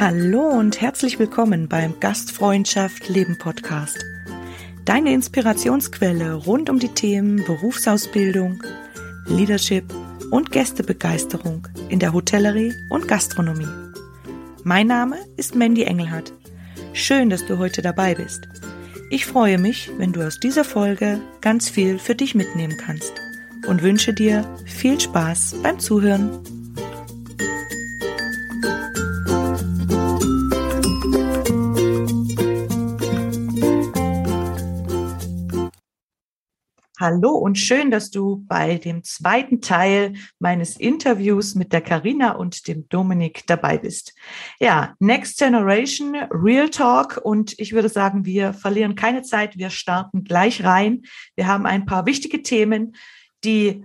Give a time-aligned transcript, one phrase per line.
[0.00, 3.98] Hallo und herzlich willkommen beim Gastfreundschaft Leben Podcast.
[4.84, 8.62] Deine Inspirationsquelle rund um die Themen Berufsausbildung,
[9.26, 9.84] Leadership
[10.30, 13.68] und Gästebegeisterung in der Hotellerie und Gastronomie.
[14.62, 16.32] Mein Name ist Mandy Engelhardt.
[16.92, 18.48] Schön, dass du heute dabei bist.
[19.10, 23.14] Ich freue mich, wenn du aus dieser Folge ganz viel für dich mitnehmen kannst
[23.66, 26.57] und wünsche dir viel Spaß beim Zuhören.
[37.00, 42.66] Hallo und schön, dass du bei dem zweiten Teil meines Interviews mit der Karina und
[42.66, 44.16] dem Dominik dabei bist.
[44.58, 50.24] Ja, Next Generation, Real Talk und ich würde sagen, wir verlieren keine Zeit, wir starten
[50.24, 51.02] gleich rein.
[51.36, 52.96] Wir haben ein paar wichtige Themen,
[53.44, 53.84] die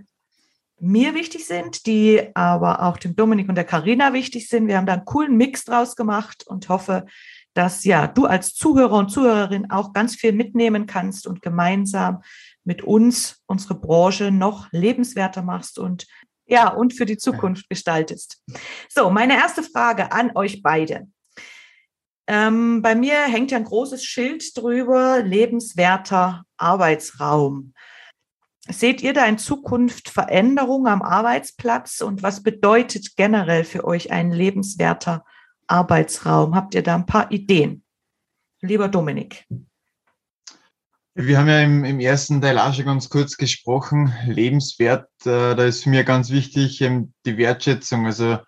[0.80, 4.68] mir wichtig sind, die aber auch dem Dominik und der Karina wichtig sind.
[4.68, 7.06] Wir haben da einen coolen Mix draus gemacht und hoffe,
[7.54, 12.24] dass ja du als Zuhörer und Zuhörerin auch ganz viel mitnehmen kannst und gemeinsam
[12.64, 16.08] mit uns unsere Branche noch lebenswerter machst und
[16.46, 18.44] ja, und für die Zukunft gestaltest.
[18.90, 21.08] So, meine erste Frage an euch beide.
[22.28, 27.74] Ähm, bei mir hängt ja ein großes Schild drüber, lebenswerter Arbeitsraum.
[28.70, 34.32] Seht ihr da in Zukunft Veränderungen am Arbeitsplatz und was bedeutet generell für euch ein
[34.32, 35.26] lebenswerter
[35.68, 36.56] Arbeitsraum?
[36.56, 37.84] Habt ihr da ein paar Ideen?
[38.62, 39.46] Lieber Dominik.
[41.16, 45.64] Wir haben ja im, im, ersten Teil auch schon ganz kurz gesprochen, lebenswert, äh, da
[45.64, 48.08] ist für mich ganz wichtig ähm, die Wertschätzung.
[48.08, 48.40] Also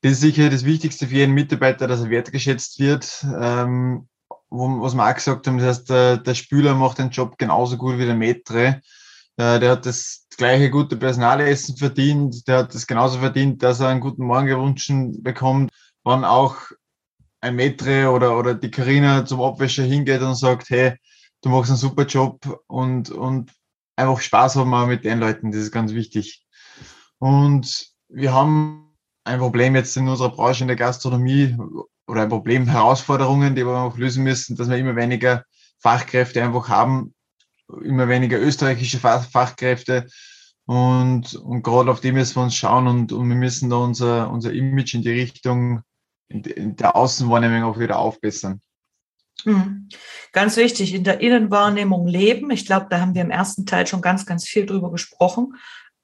[0.00, 3.26] das ist sicher das Wichtigste für jeden Mitarbeiter, dass er wertgeschätzt wird.
[3.38, 4.08] Ähm,
[4.48, 7.98] was wir auch gesagt haben, das heißt, der, der Spüler macht den Job genauso gut
[7.98, 8.80] wie der Metre.
[9.36, 13.88] Äh, der hat das gleiche gute Personalessen verdient, der hat das genauso verdient, dass er
[13.88, 14.90] einen guten Morgen gewünscht
[15.22, 15.70] bekommt.
[16.08, 16.56] Wann auch
[17.42, 20.96] ein Metre oder, oder die Karina zum Abwäscher hingeht und sagt, hey,
[21.42, 23.52] du machst einen super Job und, und
[23.94, 26.46] einfach Spaß haben wir mit den Leuten, das ist ganz wichtig.
[27.18, 31.54] Und wir haben ein Problem jetzt in unserer Branche in der Gastronomie
[32.06, 35.44] oder ein Problem, Herausforderungen, die wir auch lösen müssen, dass wir immer weniger
[35.78, 37.14] Fachkräfte einfach haben,
[37.82, 40.06] immer weniger österreichische Fachkräfte.
[40.64, 44.30] Und, und gerade auf die müssen wir uns schauen und, und wir müssen da unser,
[44.30, 45.82] unser Image in die Richtung
[46.28, 48.60] in der Außenwahrnehmung auch wieder aufbessern.
[49.44, 49.88] Mhm.
[50.32, 52.50] Ganz wichtig, in der Innenwahrnehmung leben.
[52.50, 55.54] Ich glaube, da haben wir im ersten Teil schon ganz, ganz viel drüber gesprochen.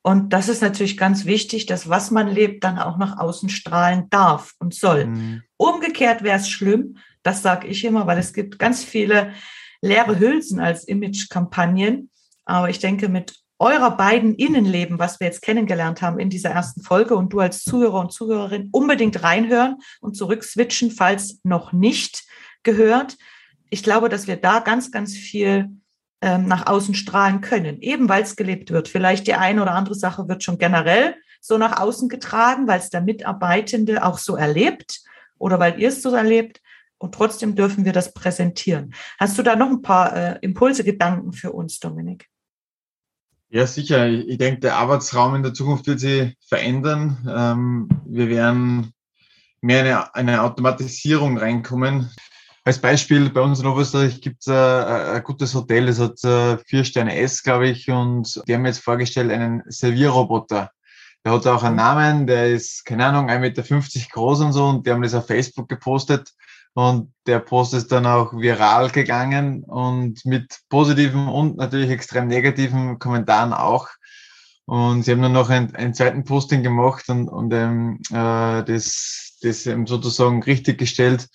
[0.02, 4.08] Und das ist natürlich ganz wichtig, dass was man lebt, dann auch nach außen strahlen
[4.10, 5.06] darf und soll.
[5.06, 5.42] Mhm.
[5.56, 9.32] Umgekehrt wäre es schlimm, das sage ich immer, weil es gibt ganz viele
[9.80, 12.10] leere Hülsen als Image-Kampagnen.
[12.44, 16.82] Aber ich denke, mit eurer beiden Innenleben, was wir jetzt kennengelernt haben in dieser ersten
[16.82, 22.24] Folge und du als Zuhörer und Zuhörerin unbedingt reinhören und zurückswitchen, falls noch nicht
[22.62, 23.16] gehört.
[23.70, 25.70] Ich glaube, dass wir da ganz, ganz viel
[26.20, 28.88] ähm, nach außen strahlen können, eben weil es gelebt wird.
[28.88, 32.90] Vielleicht die eine oder andere Sache wird schon generell so nach außen getragen, weil es
[32.90, 35.02] der Mitarbeitende auch so erlebt
[35.38, 36.60] oder weil ihr es so erlebt.
[36.98, 38.94] Und trotzdem dürfen wir das präsentieren.
[39.18, 42.30] Hast du da noch ein paar äh, Impulse, Gedanken für uns, Dominik?
[43.54, 44.08] Ja, sicher.
[44.08, 47.24] Ich denke, der Arbeitsraum in der Zukunft wird sich verändern.
[47.32, 48.92] Ähm, wir werden
[49.60, 52.10] mehr eine, eine Automatisierung reinkommen.
[52.64, 56.58] Als Beispiel bei uns in Oberösterreich gibt es ein, ein gutes Hotel, das hat äh,
[56.66, 60.72] vier Sterne S, glaube ich, und die haben jetzt vorgestellt einen Servierroboter.
[61.24, 63.62] Der hat auch einen Namen, der ist, keine Ahnung, 1,50 Meter
[64.10, 66.28] groß und so, und die haben das auf Facebook gepostet.
[66.74, 72.98] Und der Post ist dann auch viral gegangen und mit positiven und natürlich extrem negativen
[72.98, 73.88] Kommentaren auch.
[74.66, 79.38] Und sie haben dann noch einen, einen zweiten Posting gemacht und, und ähm, äh, das,
[79.42, 81.28] das ähm, sozusagen richtig gestellt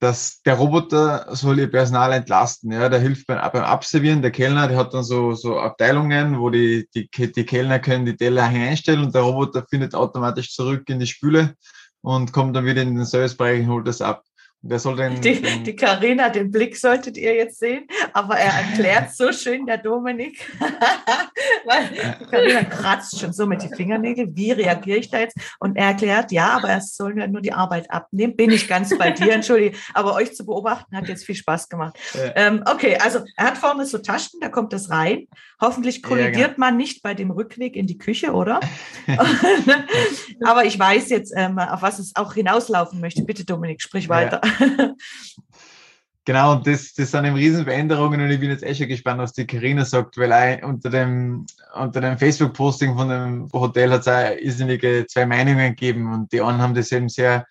[0.00, 2.72] dass der Roboter soll ihr Personal entlasten.
[2.72, 4.22] Ja, der hilft beim, beim Abservieren.
[4.22, 8.16] Der Kellner, der hat dann so, so Abteilungen, wo die, die, die Kellner können die
[8.16, 11.54] Teller hineinstellen und der Roboter findet automatisch zurück in die Spüle
[12.00, 14.24] und kommt dann wieder in den Servicebereich und holt das ab.
[14.62, 18.52] Wer soll denn, die, den, die Carina, den Blick solltet ihr jetzt sehen, aber er
[18.52, 20.38] erklärt so schön, der Dominik.
[21.64, 24.36] Weil die Carina kratzt schon so mit den Fingernägeln.
[24.36, 25.34] Wie reagiere ich da jetzt?
[25.60, 28.36] Und er erklärt, ja, aber er soll ja nur die Arbeit abnehmen.
[28.36, 29.78] Bin ich ganz bei dir, entschuldige.
[29.94, 31.98] Aber euch zu beobachten hat jetzt viel Spaß gemacht.
[32.12, 32.32] Ja.
[32.36, 35.26] Ähm, okay, also er hat vorne so Taschen, da kommt das rein.
[35.58, 36.58] Hoffentlich kollidiert ja, genau.
[36.58, 38.60] man nicht bei dem Rückweg in die Küche, oder?
[40.44, 43.22] aber ich weiß jetzt, ähm, auf was es auch hinauslaufen möchte.
[43.22, 44.40] Bitte, Dominik, sprich weiter.
[46.26, 49.32] Genau, und das, das sind eben Riesenveränderungen und ich bin jetzt eh schon gespannt, was
[49.32, 54.08] die Karina sagt, weil auch unter dem, unter dem Facebook-Posting von dem Hotel hat es
[54.08, 57.46] auch irrsinnige zwei Meinungen gegeben und die einen haben das eben sehr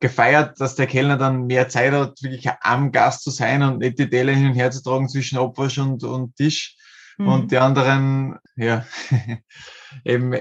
[0.00, 3.98] gefeiert, dass der Kellner dann mehr Zeit hat, wirklich am Gast zu sein und nicht
[3.98, 6.76] die Teller hin und her zu tragen zwischen Abwasch und, und Tisch.
[7.18, 7.28] Mhm.
[7.28, 8.84] Und die anderen, ja,
[10.04, 10.34] eben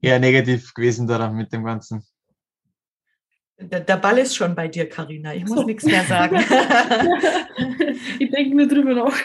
[0.00, 2.04] eher negativ gewesen da mit dem Ganzen.
[3.70, 5.34] Der, Ball ist schon bei dir, Karina.
[5.34, 5.66] Ich muss so.
[5.66, 6.36] nichts mehr sagen.
[8.18, 9.16] ich denke nur drüber nach.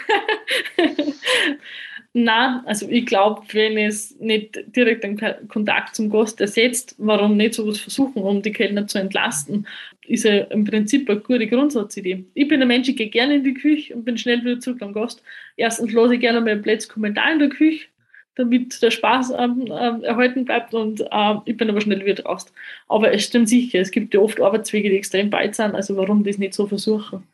[2.14, 7.54] Na, also ich glaube, wenn es nicht direkt den Kontakt zum Gast ersetzt, warum nicht
[7.54, 9.66] sowas versuchen, um die Kellner zu entlasten,
[10.06, 12.24] ist ja im Prinzip eine gute Grundsatzidee.
[12.34, 14.80] Ich bin ein Mensch, ich gehe gerne in die Küche und bin schnell wieder zurück
[14.80, 15.22] am Gast.
[15.56, 17.86] Erstens lasse ich gerne mal einen Plätz Kommentar in der Küche,
[18.38, 22.50] damit der Spaß ähm, äh, erhalten bleibt und äh, ich bin aber schnell wieder draußen.
[22.86, 26.24] Aber es stimmt sicher, es gibt ja oft Arbeitswege, die extrem weit sind, also warum
[26.24, 27.24] das nicht so versuchen?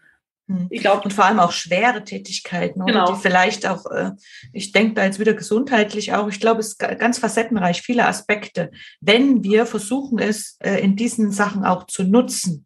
[0.48, 0.66] Hm.
[0.70, 3.12] Ich glaube, und vor allem auch schwere Tätigkeiten, genau.
[3.12, 4.12] die vielleicht auch, äh,
[4.52, 8.70] ich denke da jetzt wieder gesundheitlich auch, ich glaube, es ist ganz facettenreich, viele Aspekte.
[9.00, 12.64] Wenn wir versuchen, es äh, in diesen Sachen auch zu nutzen,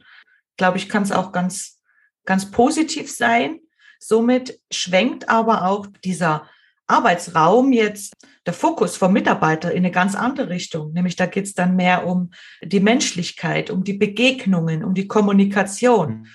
[0.57, 1.81] glaube ich, kann es auch ganz,
[2.25, 3.61] ganz positiv sein.
[3.99, 6.49] Somit schwenkt aber auch dieser
[6.89, 8.15] Arbeitsraum jetzt
[8.47, 10.93] der Fokus vom Mitarbeiter in eine ganz andere Richtung.
[10.93, 12.31] Nämlich da geht es dann mehr um
[12.63, 16.09] die Menschlichkeit, um die Begegnungen, um die Kommunikation.
[16.09, 16.27] Mhm.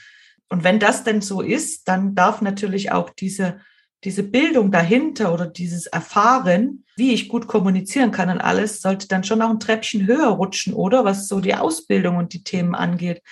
[0.50, 3.60] Und wenn das denn so ist, dann darf natürlich auch diese,
[4.04, 9.24] diese Bildung dahinter oder dieses Erfahren, wie ich gut kommunizieren kann und alles, sollte dann
[9.24, 11.06] schon noch ein Treppchen höher rutschen, oder?
[11.06, 13.24] Was so die Ausbildung und die Themen angeht.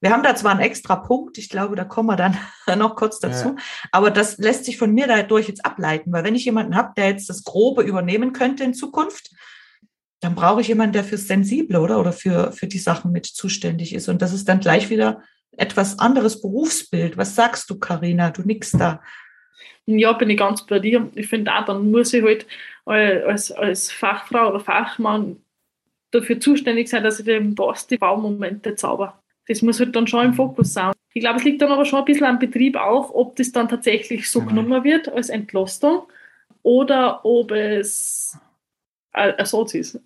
[0.00, 2.36] Wir haben da zwar einen extra Punkt, ich glaube, da kommen wir dann
[2.78, 3.56] noch kurz dazu, ja.
[3.90, 7.08] aber das lässt sich von mir dadurch jetzt ableiten, weil wenn ich jemanden habe, der
[7.08, 9.30] jetzt das Grobe übernehmen könnte in Zukunft,
[10.20, 13.94] dann brauche ich jemanden, der fürs Sensible oder, oder für, für die Sachen mit zuständig
[13.94, 14.08] ist.
[14.08, 15.22] Und das ist dann gleich wieder
[15.52, 17.16] etwas anderes Berufsbild.
[17.16, 18.30] Was sagst du, Karina?
[18.30, 19.00] Du nix da.
[19.86, 21.08] Ja, bin ich ganz bei dir.
[21.14, 22.46] Ich finde auch, dann muss ich halt
[22.84, 25.36] als, als Fachfrau oder Fachmann
[26.10, 29.22] dafür zuständig sein, dass ich dem Boss die Baumomente zauber.
[29.48, 30.92] Das muss halt dann schon im Fokus sein.
[31.14, 33.68] Ich glaube, es liegt dann aber schon ein bisschen am Betrieb auch, ob das dann
[33.68, 34.62] tatsächlich so genau.
[34.62, 36.02] genommen wird als Entlastung
[36.62, 38.38] oder ob es
[39.12, 40.00] Ersatz ist.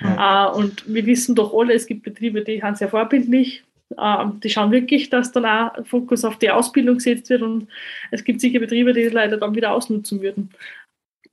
[0.00, 0.52] Ja.
[0.52, 3.64] Uh, und wir wissen doch alle, es gibt Betriebe, die haben sehr vorbildlich
[3.96, 7.68] ähm, die schauen wirklich, dass dann auch Fokus auf die Ausbildung gesetzt wird und
[8.10, 10.50] es gibt sicher Betriebe, die leider dann wieder ausnutzen würden.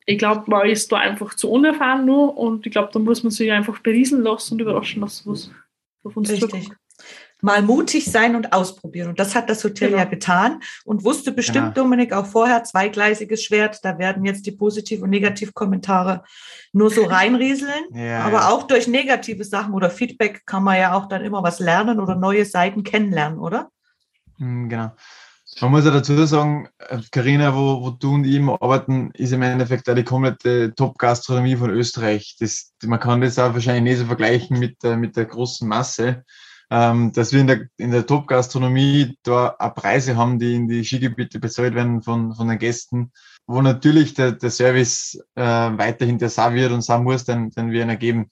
[0.06, 3.31] Ich glaube, man ist da einfach zu unerfahren nur und ich glaube, da muss man
[3.31, 5.51] sich einfach berieseln lassen und überraschen lassen, was
[6.03, 6.50] auf uns Richtig.
[6.50, 6.77] zukommt
[7.41, 9.09] mal mutig sein und ausprobieren.
[9.09, 10.01] Und das hat das Hotel genau.
[10.01, 11.87] ja getan und wusste bestimmt, genau.
[11.87, 16.23] Dominik, auch vorher, zweigleisiges Schwert, da werden jetzt die Positiv- und Negativkommentare
[16.73, 17.85] nur so reinrieseln.
[17.93, 18.49] ja, Aber ja.
[18.49, 22.15] auch durch negative Sachen oder Feedback kann man ja auch dann immer was lernen oder
[22.15, 23.69] neue Seiten kennenlernen, oder?
[24.37, 24.91] Hm, genau.
[25.61, 26.67] Man muss ja dazu sagen,
[27.11, 31.55] Karina, äh, wo, wo du und ich arbeiten, ist im Endeffekt auch die komplette Top-Gastronomie
[31.55, 32.35] von Österreich.
[32.39, 36.25] Das, man kann das auch wahrscheinlich nicht so vergleichen mit, der, mit der großen Masse
[36.75, 40.83] ähm, dass wir in der, in der Top-Gastronomie da auch Preise haben, die in die
[40.83, 43.13] Skigebiete bezahlt werden von, von den Gästen,
[43.48, 47.72] wo natürlich der, der Service äh, weiterhin der sein wird und sein muss, den, den
[47.72, 48.30] wir ihnen ergeben.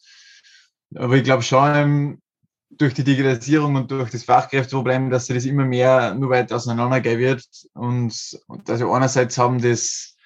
[0.93, 2.21] Aber ich glaube schon, ähm,
[2.69, 7.19] durch die Digitalisierung und durch das Fachkräfteproblem, dass sich das immer mehr nur weit auseinandergehen
[7.19, 7.45] wird.
[7.73, 8.13] Und,
[8.47, 10.17] und also einerseits haben das,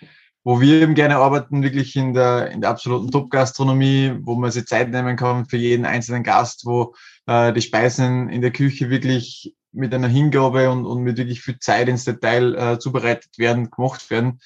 [0.47, 4.65] wo wir eben gerne arbeiten, wirklich in der, in der absoluten Top-Gastronomie, wo man sich
[4.65, 9.53] Zeit nehmen kann für jeden einzelnen Gast, wo äh, die Speisen in der Küche wirklich
[9.73, 14.09] mit einer Hingabe und, und mit wirklich viel Zeit ins Detail äh, zubereitet werden, gemacht
[14.09, 14.39] werden.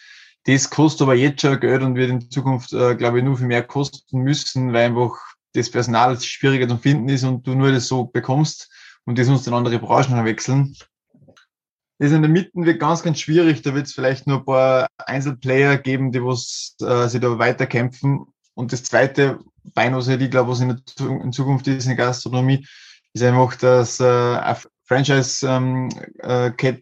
[0.46, 3.46] Das kostet aber jetzt schon Geld und wird in Zukunft, äh, glaube ich, nur viel
[3.46, 5.12] mehr kosten müssen, weil einfach
[5.54, 8.72] das Personal schwieriger zu finden ist und du nur das so bekommst
[9.06, 10.76] und das muss dann andere Branchen wechseln.
[12.02, 13.62] Das in der Mitte wird ganz, ganz schwierig.
[13.62, 18.26] Da wird es vielleicht nur ein paar Einzelplayer geben, die was, äh, sich da weiterkämpfen.
[18.56, 19.38] Und das zweite,
[19.76, 22.66] Bein, was ich glaube, was in, in Zukunft ist in der Gastronomie,
[23.14, 24.56] ist einfach, dass äh,
[24.86, 25.90] Franchise-Ketten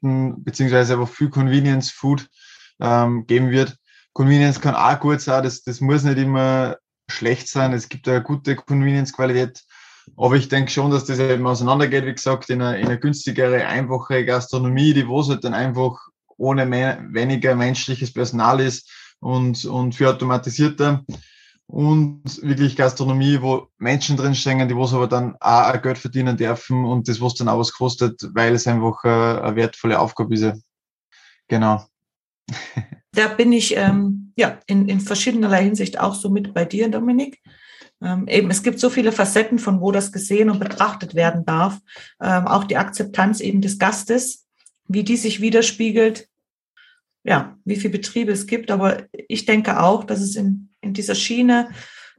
[0.03, 2.29] ähm, äh, beziehungsweise einfach viel Convenience Food
[2.79, 3.75] ähm, geben wird.
[4.13, 6.77] Convenience kann auch gut sein, das, das muss nicht immer
[7.09, 7.73] schlecht sein.
[7.73, 9.65] Es gibt eine gute Convenience-Qualität.
[10.17, 13.65] Aber ich denke schon, dass das eben auseinandergeht, wie gesagt, in eine, in eine günstigere,
[13.65, 15.97] einfache Gastronomie, die wo es halt dann einfach
[16.37, 18.89] ohne mehr, weniger menschliches Personal ist
[19.19, 21.05] und, und für automatisierter
[21.67, 27.07] und wirklich Gastronomie, wo Menschen drinstehen, die was aber dann auch Geld verdienen dürfen und
[27.07, 30.63] das, was dann auch was kostet, weil es einfach eine wertvolle Aufgabe ist.
[31.47, 31.85] Genau.
[33.11, 37.39] Da bin ich ähm, ja in, in verschiedenerlei Hinsicht auch so mit bei dir, Dominik.
[38.01, 41.79] Ähm, eben, es gibt so viele Facetten, von wo das gesehen und betrachtet werden darf.
[42.21, 44.45] Ähm, auch die Akzeptanz eben des Gastes,
[44.87, 46.27] wie die sich widerspiegelt,
[47.23, 48.71] ja, wie viele Betriebe es gibt.
[48.71, 51.69] Aber ich denke auch, dass es in, in dieser Schiene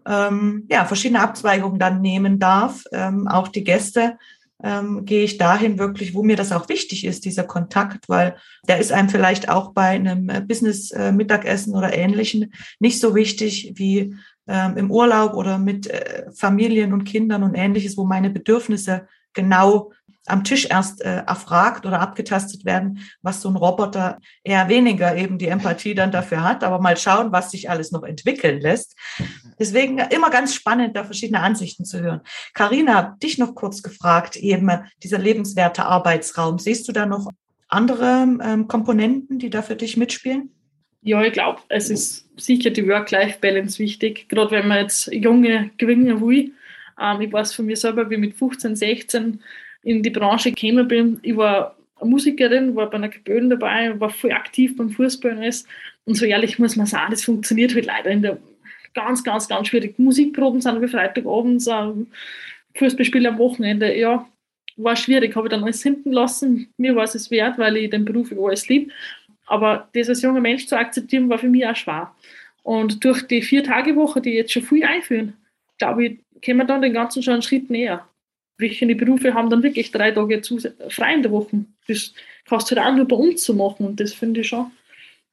[0.07, 2.85] ähm, ja, verschiedene Abzweigungen dann nehmen darf.
[2.93, 4.19] Ähm, auch die Gäste
[4.63, 8.37] ähm, gehe ich dahin wirklich, wo mir das auch wichtig ist, dieser Kontakt, weil
[8.69, 14.15] der ist einem vielleicht auch bei einem Business-Mittagessen äh, oder Ähnlichem nicht so wichtig wie
[14.47, 19.93] ähm, im Urlaub oder mit äh, Familien und Kindern und Ähnliches, wo meine Bedürfnisse genau
[20.27, 25.39] am Tisch erst äh, erfragt oder abgetastet werden, was so ein Roboter eher weniger eben
[25.39, 26.63] die Empathie dann dafür hat.
[26.63, 28.97] Aber mal schauen, was sich alles noch entwickeln lässt.
[29.59, 32.21] Deswegen immer ganz spannend, da verschiedene Ansichten zu hören.
[32.55, 34.71] Karina, dich noch kurz gefragt, eben
[35.03, 36.59] dieser lebenswerte Arbeitsraum.
[36.59, 37.29] Siehst du da noch
[37.69, 40.51] andere ähm, Komponenten, die da für dich mitspielen?
[41.03, 46.21] Ja, ich glaube, es ist sicher die Work-Life-Balance wichtig, gerade wenn man jetzt junge gewinnen
[46.21, 46.53] will.
[47.01, 49.43] Ähm, ich weiß von mir selber, wie mit 15, 16
[49.83, 51.19] in die Branche gekommen bin.
[51.23, 55.39] Ich war eine Musikerin, war bei einer Kapelle dabei, war voll aktiv beim Fußball und
[55.39, 55.67] alles.
[56.05, 58.39] Und so ehrlich muss man sagen, das funktioniert halt leider in der
[58.95, 59.99] ganz, ganz, ganz schwierig.
[59.99, 61.71] Musikproben sind wie Freitagabends,
[62.77, 64.27] Fußballspiele am Wochenende, ja,
[64.77, 66.73] war schwierig, habe ich dann alles hinten lassen.
[66.77, 68.93] Mir war es wert, weil ich den Beruf über alles lieb.
[69.51, 72.15] Aber das als junger Mensch zu akzeptieren, war für mich auch schwer.
[72.63, 75.35] Und durch die Vier-Tage-Woche, die jetzt schon viel einführen,
[75.79, 78.07] glaube ich, kommen wir dann den ganzen schon einen Schritt näher
[78.61, 80.41] welche Berufe haben dann wirklich drei Tage
[80.89, 81.65] frei in der Woche.
[81.89, 82.13] Das
[82.45, 84.71] kannst du halt auch nur bei uns so machen und das finde ich schon,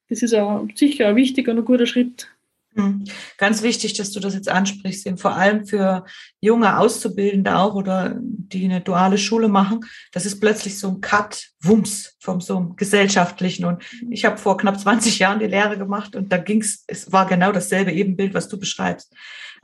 [0.10, 2.30] das ist auch sicher ein wichtiger und ein guter Schritt.
[2.78, 3.06] Hm.
[3.38, 6.06] Ganz wichtig, dass du das jetzt ansprichst, vor allem für
[6.40, 9.80] junge Auszubildende auch oder die eine duale Schule machen.
[10.12, 13.66] Das ist plötzlich so ein Cut, Wumms vom so einem gesellschaftlichen.
[13.66, 17.12] Und ich habe vor knapp 20 Jahren die Lehre gemacht und da ging es, es
[17.12, 19.12] war genau dasselbe Ebenbild, was du beschreibst.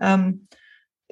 [0.01, 0.47] Ähm,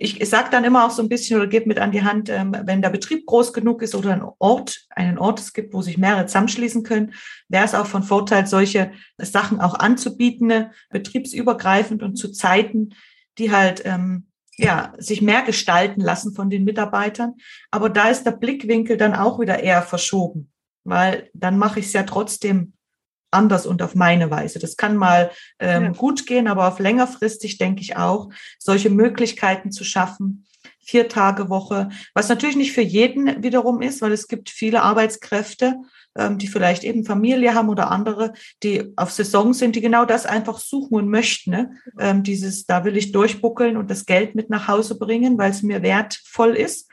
[0.02, 2.28] ich, ich sage dann immer auch so ein bisschen oder gebe mit an die Hand,
[2.30, 5.84] ähm, wenn der Betrieb groß genug ist oder ein Ort, einen Ort es gibt, wo
[5.84, 7.14] sich mehrere zusammenschließen können,
[7.50, 12.96] wäre es auch von Vorteil, solche Sachen auch anzubieten, ne, betriebsübergreifend und zu Zeiten,
[13.38, 14.28] die halt ähm,
[14.58, 17.36] ja, sich mehr gestalten lassen von den Mitarbeitern.
[17.70, 20.52] Aber da ist der Blickwinkel dann auch wieder eher verschoben,
[20.84, 22.74] weil dann mache ich es ja trotzdem
[23.32, 24.60] anders und auf meine Weise.
[24.60, 25.92] Das kann mal ähm, ja.
[25.92, 30.46] gut gehen, aber auf längerfristig denke ich auch, solche Möglichkeiten zu schaffen.
[30.84, 35.78] Vier Tage Woche, was natürlich nicht für jeden wiederum ist, weil es gibt viele Arbeitskräfte,
[36.16, 38.34] ähm, die vielleicht eben Familie haben oder andere,
[38.64, 41.52] die auf Saison sind, die genau das einfach suchen und möchten.
[41.52, 41.72] Ne?
[42.00, 45.62] Ähm, dieses, da will ich durchbuckeln und das Geld mit nach Hause bringen, weil es
[45.62, 46.91] mir wertvoll ist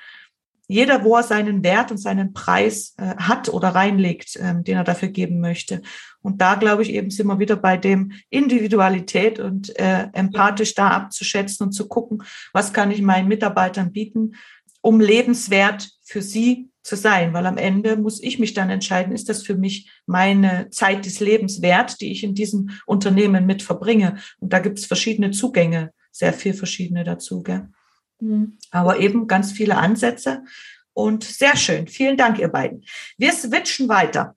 [0.68, 4.84] jeder, wo er seinen Wert und seinen Preis äh, hat oder reinlegt, ähm, den er
[4.84, 5.80] dafür geben möchte.
[6.20, 10.90] Und da glaube ich eben sind wir wieder bei dem Individualität und äh, empathisch da
[10.90, 12.22] abzuschätzen und zu gucken,
[12.52, 14.34] was kann ich meinen Mitarbeitern bieten,
[14.82, 17.32] um lebenswert für sie zu sein.
[17.32, 21.20] Weil am Ende muss ich mich dann entscheiden, ist das für mich meine Zeit des
[21.20, 24.18] Lebens wert, die ich in diesem Unternehmen mit verbringe.
[24.38, 27.42] Und da gibt es verschiedene Zugänge, sehr viel verschiedene dazu.
[27.42, 27.68] Gell?
[28.20, 28.58] Mhm.
[28.70, 30.44] Aber eben ganz viele Ansätze
[30.92, 31.87] und sehr schön.
[31.87, 32.84] Vielen Dank, ihr beiden.
[33.16, 34.34] Wir switchen weiter.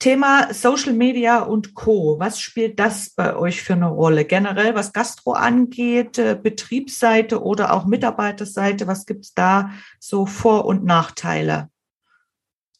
[0.00, 2.18] Thema Social Media und Co.
[2.18, 4.24] Was spielt das bei euch für eine Rolle?
[4.24, 10.64] Generell, was Gastro angeht, äh, Betriebsseite oder auch Mitarbeiterseite, was gibt es da so Vor-
[10.64, 11.68] und Nachteile?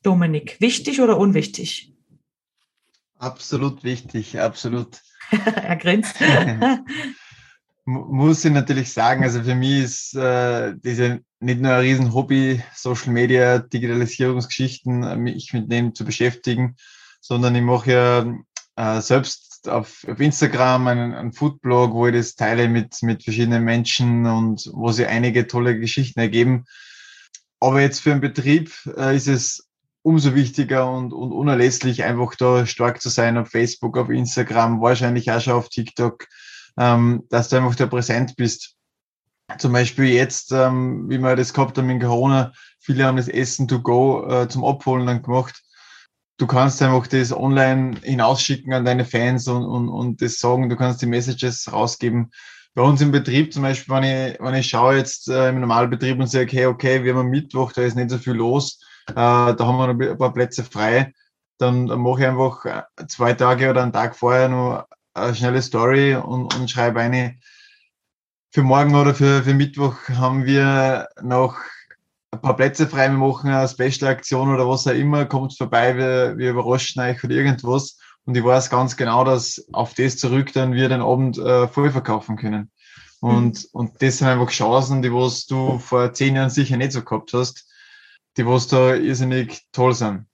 [0.03, 1.95] Dominik, wichtig oder unwichtig?
[3.19, 5.03] Absolut wichtig, absolut.
[5.31, 6.17] er grinst.
[7.85, 12.63] muss ich natürlich sagen, also für mich ist äh, diese nicht nur ein riesen Hobby,
[12.75, 16.77] Social Media, Digitalisierungsgeschichten, äh, mich mit denen zu beschäftigen,
[17.21, 18.35] sondern ich mache ja
[18.77, 23.65] äh, selbst auf, auf Instagram einen, einen Foodblog, wo ich das teile mit, mit verschiedenen
[23.65, 26.65] Menschen und wo sie einige tolle Geschichten ergeben.
[27.59, 29.69] Aber jetzt für einen Betrieb äh, ist es
[30.03, 35.31] umso wichtiger und, und unerlässlich, einfach da stark zu sein auf Facebook, auf Instagram, wahrscheinlich
[35.31, 36.27] auch schon auf TikTok,
[36.79, 38.77] ähm, dass du einfach da präsent bist.
[39.59, 43.67] Zum Beispiel jetzt, ähm, wie wir das gehabt haben in Corona, viele haben das Essen
[43.69, 45.63] to go äh, zum Abholen dann gemacht.
[46.39, 50.77] Du kannst einfach das online hinausschicken an deine Fans und, und, und das sagen, du
[50.77, 52.31] kannst die Messages rausgeben.
[52.75, 56.19] Bei uns im Betrieb zum Beispiel, wenn ich, wenn ich schaue jetzt äh, im Normalbetrieb
[56.19, 59.57] und sage, okay, okay, wir haben Mittwoch, da ist nicht so viel los, äh, da
[59.59, 61.13] haben wir noch ein paar Plätze frei,
[61.59, 64.87] dann, dann mache ich einfach äh, zwei Tage oder einen Tag vorher nur
[65.21, 67.39] eine schnelle Story und, und schreibe eine,
[68.53, 71.57] für morgen oder für, für Mittwoch haben wir noch
[72.33, 76.39] ein paar Plätze frei, wir machen eine Special-Aktion oder was auch immer, kommt vorbei, wir,
[76.39, 77.99] wir überraschen euch oder irgendwas.
[78.25, 81.91] Und ich weiß ganz genau, dass auf das zurück dann wir den Abend äh, voll
[81.91, 82.71] verkaufen können.
[83.21, 83.69] Und, mhm.
[83.73, 87.33] und das sind einfach Chancen, die was du vor zehn Jahren sicher nicht so gehabt
[87.33, 87.69] hast,
[88.37, 90.27] die was da irrsinnig toll sind.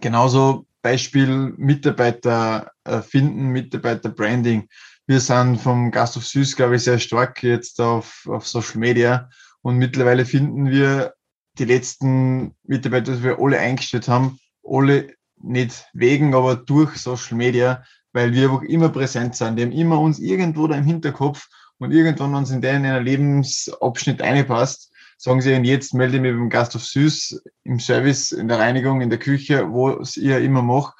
[0.00, 4.68] Genauso Beispiel Mitarbeiter äh, finden, Mitarbeiter Branding.
[5.06, 9.28] Wir sind vom Gast of Süß, glaube ich, sehr stark jetzt auf, auf Social Media
[9.62, 11.14] und mittlerweile finden wir
[11.58, 17.84] die letzten Mitarbeiter, die wir alle eingestellt haben, alle nicht wegen, aber durch Social Media,
[18.12, 19.56] weil wir einfach immer präsent sind.
[19.56, 21.48] Die haben immer uns irgendwo da im Hinterkopf
[21.78, 24.91] und irgendwann uns in den in Lebensabschnitt einpasst,
[25.22, 28.58] sagen sie, und jetzt melde ich mich beim Gast auf Süß im Service, in der
[28.58, 30.94] Reinigung, in der Küche, wo es ihr immer macht,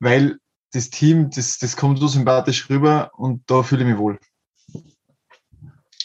[0.00, 0.38] weil
[0.72, 4.18] das Team, das, das kommt so sympathisch rüber und da fühle ich mich wohl.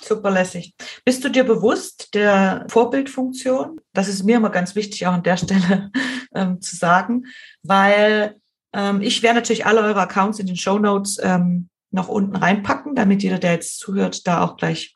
[0.04, 0.74] Super lässig.
[1.06, 3.80] Bist du dir bewusst der Vorbildfunktion?
[3.94, 5.92] Das ist mir immer ganz wichtig, auch an der Stelle
[6.36, 7.24] ähm, zu sagen,
[7.64, 8.36] weil
[8.74, 12.96] ähm, ich werde natürlich alle eure Accounts in den Show Notes ähm, noch unten reinpacken,
[12.96, 14.94] damit jeder, der jetzt zuhört, da auch gleich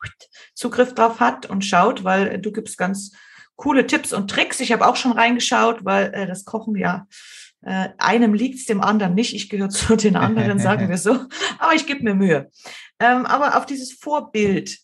[0.54, 3.12] Zugriff drauf hat und schaut, weil du gibst ganz
[3.56, 4.60] coole Tipps und Tricks.
[4.60, 7.06] Ich habe auch schon reingeschaut, weil äh, das Kochen ja
[7.62, 9.34] äh, einem liegt dem anderen nicht.
[9.34, 11.26] Ich gehöre zu den anderen, sagen wir so.
[11.58, 12.50] Aber ich gebe mir Mühe.
[12.98, 14.78] Ähm, aber auf dieses Vorbild,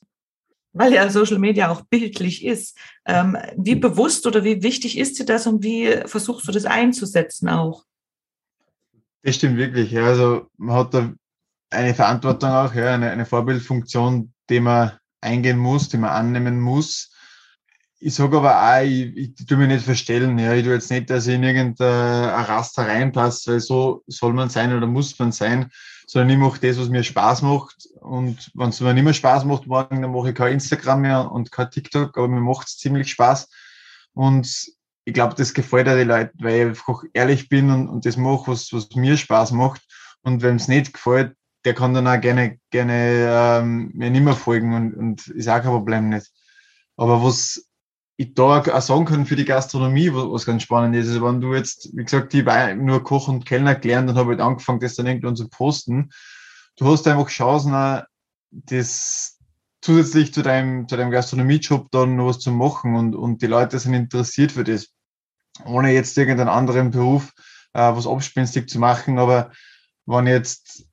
[0.73, 2.77] weil ja Social Media auch bildlich ist,
[3.07, 7.49] ähm, wie bewusst oder wie wichtig ist dir das und wie versuchst du das einzusetzen
[7.49, 7.85] auch?
[9.23, 9.97] Das stimmt wirklich.
[9.99, 11.13] Also man hat da
[11.73, 17.11] eine Verantwortung auch, ja, eine, eine Vorbildfunktion, die man eingehen muss, die man annehmen muss.
[18.01, 20.37] Ich sage aber auch, ich, ich tue mich nicht verstellen.
[20.39, 20.53] Ja.
[20.55, 24.77] Ich tue jetzt nicht, dass ich in irgendein Raster reinpasse, weil so soll man sein
[24.77, 25.71] oder muss man sein,
[26.07, 27.87] sondern ich mache das, was mir Spaß macht.
[28.01, 31.31] Und wenn es mir nicht mehr Spaß macht morgen, dann mache ich kein Instagram mehr
[31.31, 33.49] und kein TikTok, aber mir macht es ziemlich Spaß.
[34.15, 34.67] Und
[35.05, 38.17] ich glaube, das gefällt auch den Leuten, weil ich einfach ehrlich bin und, und das
[38.17, 39.83] mache, was, was mir Spaß macht.
[40.23, 44.35] Und wenn es nicht gefällt, der kann dann auch gerne, gerne ähm, mir nicht mehr
[44.35, 46.31] folgen und, und ist auch kein Problem nicht.
[46.97, 47.69] Aber was
[48.17, 51.55] ich da auch sagen kann für die Gastronomie, was, ganz spannend ist, also wenn du
[51.55, 54.95] jetzt, wie gesagt, ich war nur Koch und Kellner gelernt und habe halt angefangen, das
[54.95, 56.11] dann irgendwann zu posten,
[56.77, 58.03] du hast einfach Chancen,
[58.51, 59.39] das
[59.81, 63.79] zusätzlich zu deinem, zu deinem Gastronomiejob dann noch was zu machen und, und die Leute
[63.79, 64.89] sind interessiert für das.
[65.65, 67.33] Ohne jetzt irgendeinen anderen Beruf
[67.75, 69.53] äh, was abspenstig zu machen, aber
[70.07, 70.87] wenn jetzt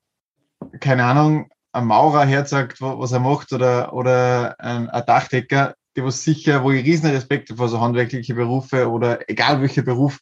[0.80, 6.22] keine Ahnung, ein Maurer herzagt, was er macht, oder, oder ein, ein Dachdecker, die was
[6.22, 10.18] sicher, wo ich riesen Respekt vor so handwerkliche Berufe oder egal welcher Beruf,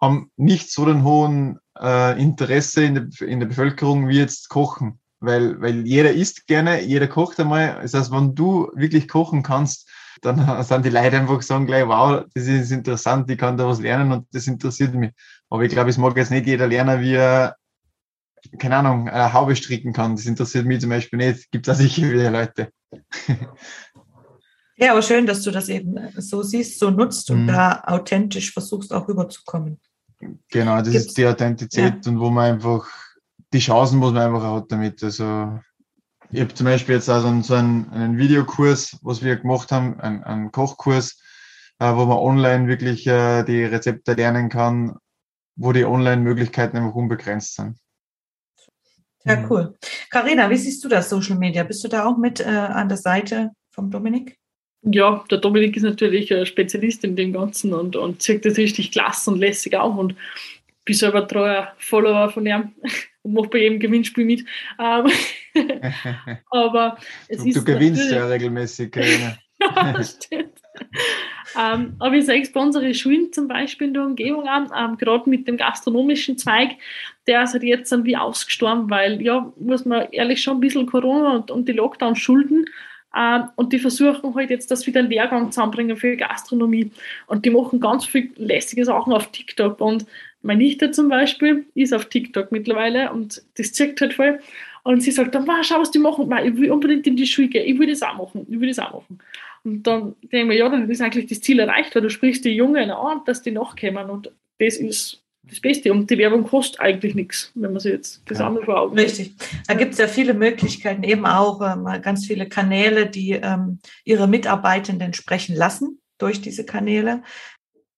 [0.00, 4.98] haben nicht so den hohen äh, Interesse in der, in der Bevölkerung wie jetzt Kochen.
[5.20, 7.78] Weil, weil jeder isst gerne, jeder kocht einmal.
[7.80, 9.88] Das heißt, wenn du wirklich kochen kannst,
[10.20, 13.80] dann sind die Leute einfach sagen gleich, wow, das ist interessant, ich kann da was
[13.80, 15.12] lernen und das interessiert mich.
[15.48, 17.56] Aber ich glaube, es mag jetzt nicht jeder lernen, wie er
[18.58, 20.16] keine Ahnung, eine Haube stricken kann.
[20.16, 21.50] Das interessiert mich zum Beispiel nicht.
[21.50, 22.72] Gibt es sicher wieder Leute.
[24.76, 27.48] Ja, aber schön, dass du das eben so siehst, so nutzt und mhm.
[27.48, 29.78] da authentisch versuchst auch rüberzukommen.
[30.50, 31.06] Genau, das Gibt's?
[31.08, 32.10] ist die Authentizität ja.
[32.10, 32.88] und wo man einfach
[33.52, 35.02] die Chancen muss man einfach hat damit.
[35.02, 35.60] Also
[36.30, 40.24] ich habe zum Beispiel jetzt also so einen, einen Videokurs, was wir gemacht haben, einen,
[40.24, 41.20] einen Kochkurs,
[41.78, 44.96] äh, wo man online wirklich äh, die Rezepte lernen kann,
[45.56, 47.78] wo die Online-Möglichkeiten einfach unbegrenzt sind.
[49.24, 49.46] Ja, mhm.
[49.50, 49.74] cool.
[50.10, 51.62] Karina, wie siehst du das Social Media?
[51.62, 54.36] Bist du da auch mit äh, an der Seite vom Dominik?
[54.82, 58.90] Ja, der Dominik ist natürlich ein Spezialist in dem Ganzen und, und zieht das richtig
[58.90, 60.16] klasse und lässig auf und
[60.84, 62.72] bin selber treuer Follower von ihm
[63.22, 64.44] und mache bei jedem Gewinnspiel mit.
[64.80, 65.06] Ähm,
[66.50, 67.56] aber es du, ist.
[67.56, 69.38] Du gewinnst ja regelmäßig, Karina.
[69.60, 70.60] ja, stimmt.
[71.58, 75.28] Ähm, aber ich sehe bei unseren Schulen zum Beispiel in der Umgebung an, ähm, gerade
[75.28, 76.76] mit dem gastronomischen Zweig,
[77.26, 80.86] der ist halt jetzt dann wie ausgestorben, weil, ja, muss man ehrlich schon ein bisschen
[80.86, 82.66] Corona und, und die Lockdown schulden.
[83.16, 86.90] Ähm, und die versuchen halt jetzt, das wieder einen Lehrgang zusammenbringen für Gastronomie.
[87.26, 89.80] Und die machen ganz viel lässige Sachen auf TikTok.
[89.80, 90.06] Und
[90.42, 94.40] meine Nichte zum Beispiel ist auf TikTok mittlerweile und das zirkt halt voll.
[94.82, 96.32] Und sie sagt dann, schau, was die machen.
[96.44, 97.66] Ich will unbedingt in die Schule gehen.
[97.66, 98.46] Ich will das auch machen.
[98.50, 99.18] Ich will das auch machen.
[99.64, 102.44] Und dann denke ich mir, ja, dann ist eigentlich das Ziel erreicht, weil du sprichst
[102.44, 104.10] die Jungen an, dass die nachkommen.
[104.10, 105.92] Und das ist das Beste.
[105.92, 108.46] Und die Werbung kostet eigentlich nichts, wenn man sich jetzt das ja.
[108.46, 109.34] andere vor Augen Richtig.
[109.66, 114.28] Da gibt es ja viele Möglichkeiten, eben auch ähm, ganz viele Kanäle, die ähm, ihre
[114.28, 117.22] Mitarbeitenden sprechen lassen durch diese Kanäle.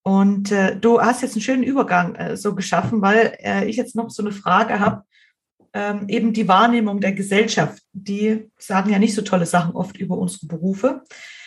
[0.02, 3.96] Und äh, du hast jetzt einen schönen Übergang äh, so geschaffen, weil äh, ich jetzt
[3.96, 5.04] noch so eine Frage habe,
[5.72, 7.82] ähm, eben die Wahrnehmung der Gesellschaft.
[7.92, 11.02] Die sagen ja nicht so tolle Sachen oft über unsere Berufe.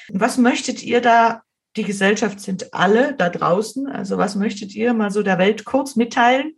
[0.09, 1.43] Was möchtet ihr da?
[1.75, 3.87] Die Gesellschaft sind alle da draußen.
[3.87, 6.55] Also was möchtet ihr mal so der Welt kurz mitteilen?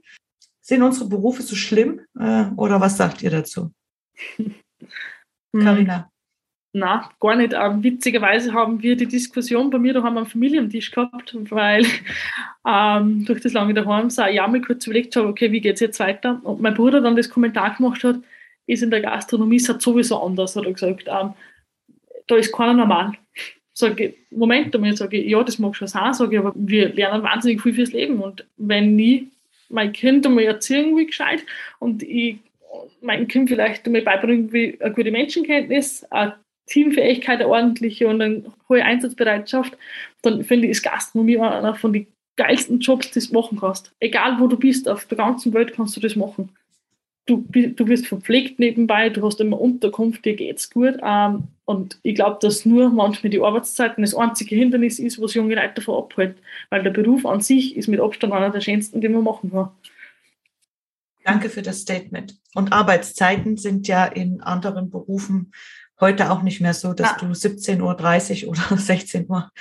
[0.62, 2.02] Sind unsere Berufe so schlimm?
[2.18, 3.74] Äh, oder was sagt ihr dazu?
[5.52, 6.10] Carina?
[6.72, 7.54] na, gar nicht.
[7.54, 11.86] Ähm, witzigerweise haben wir die Diskussion bei mir daheim am Familientisch gehabt, weil
[12.68, 15.80] ähm, durch das lange daheim sein, ja mal kurz überlegt habe, okay, wie geht es
[15.80, 16.40] jetzt weiter?
[16.44, 18.18] Und mein Bruder dann das Kommentar gemacht hat,
[18.68, 21.06] ist in der Gastronomie ist sowieso anders, hat er gesagt.
[21.08, 21.34] Ähm,
[22.30, 23.14] da ist keiner normal.
[23.74, 26.90] Sage ich, Moment einmal, sage ich, ja, das mag schon sein, sage ich, aber wir
[26.90, 28.22] lernen wahnsinnig viel fürs Leben.
[28.22, 29.30] Und wenn nie
[29.70, 31.44] mein Kind einmal erziehen wie gescheit
[31.80, 32.38] und ich
[33.02, 36.36] mein Kind vielleicht einmal beibringen wie eine gute Menschenkenntnis, eine
[36.68, 39.76] Teamfähigkeit, eine ordentliche und eine hohe Einsatzbereitschaft,
[40.22, 43.92] dann finde ich, ist Gastronomie einer von den geilsten Jobs, die du machen kannst.
[44.00, 46.50] Egal wo du bist, auf der ganzen Welt kannst du das machen.
[47.30, 50.96] Du, du wirst verpflegt nebenbei, du hast immer Unterkunft, dir geht's gut.
[51.04, 55.54] Ähm, und ich glaube, dass nur manchmal die Arbeitszeiten das einzige Hindernis ist, was junge
[55.54, 56.38] Leute davon abhält.
[56.72, 59.70] Weil der Beruf an sich ist mit Abstand einer der schönsten, den man machen kann.
[61.24, 62.36] Danke für das Statement.
[62.56, 65.52] Und Arbeitszeiten sind ja in anderen Berufen
[66.00, 67.18] heute auch nicht mehr so, dass ja.
[67.20, 69.52] du 17.30 Uhr oder 16 Uhr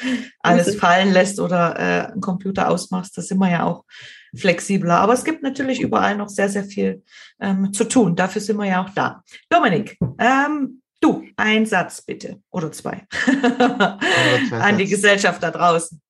[0.41, 3.19] alles fallen lässt oder äh, einen Computer ausmachst.
[3.19, 3.85] Da sind wir ja auch
[4.35, 4.99] flexibler.
[4.99, 7.03] Aber es gibt natürlich überall noch sehr, sehr viel
[7.41, 8.17] ähm, zu tun.
[8.17, 9.23] Dafür sind wir ja auch da.
[9.49, 13.07] Dominik, ähm, du, ein Satz bitte oder zwei
[14.53, 16.01] an die Gesellschaft da draußen.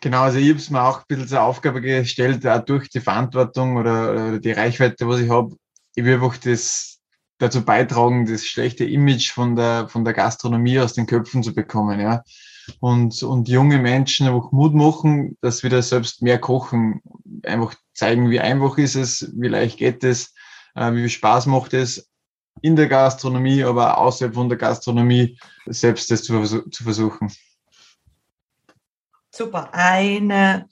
[0.00, 3.00] Genau, also ich habe es mir auch ein bisschen zur Aufgabe gestellt, auch durch die
[3.00, 5.54] Verantwortung oder, oder die Reichweite, was ich habe.
[5.94, 6.98] Ich will einfach das
[7.38, 12.00] dazu beitragen, das schlechte Image von der, von der Gastronomie aus den Köpfen zu bekommen,
[12.00, 12.22] ja.
[12.80, 17.02] Und, und junge Menschen einfach Mut machen, dass wir da selbst mehr kochen,
[17.44, 20.34] einfach zeigen, wie einfach ist es, wie leicht geht es,
[20.74, 22.08] äh, wie viel Spaß macht es
[22.60, 27.32] in der Gastronomie, aber außerhalb von der Gastronomie selbst das zu, zu versuchen.
[29.30, 30.68] Super, eine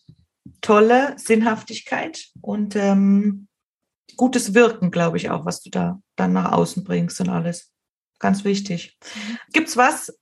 [0.60, 3.48] tolle Sinnhaftigkeit und ähm,
[4.16, 7.72] gutes Wirken, glaube ich auch, was du da dann nach außen bringst und alles.
[8.18, 8.98] Ganz wichtig.
[9.52, 10.12] Gibt es was,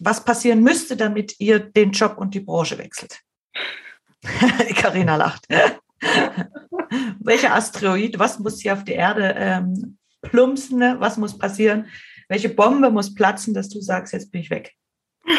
[0.00, 3.20] was passieren müsste, damit ihr den Job und die Branche wechselt?
[4.76, 5.46] Karina lacht.
[7.20, 10.80] Welcher Asteroid, was muss hier auf die Erde ähm, plumpsen?
[10.98, 11.86] Was muss passieren?
[12.28, 14.74] Welche Bombe muss platzen, dass du sagst, jetzt bin ich weg?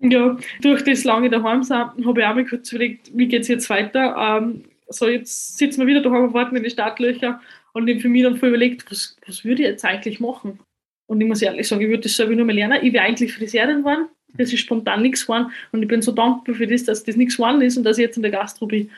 [0.00, 3.48] Ja, durch das lange daheim sein, habe ich auch mal kurz überlegt, wie geht es
[3.48, 4.14] jetzt weiter?
[4.18, 7.40] Ähm, so, jetzt sitzen wir wieder daheim und warten in die Startlöcher
[7.72, 10.58] und ich für mich dann voll überlegt, was, was würde ich jetzt eigentlich machen?
[11.06, 12.78] Und ich muss ehrlich sagen, ich würde das selber nur mal lernen.
[12.82, 16.54] Ich wäre eigentlich Friseurin geworden, das ist spontan nichts geworden und ich bin so dankbar
[16.54, 18.90] für das, dass das nichts geworden ist und dass ich jetzt in der Gastro bin.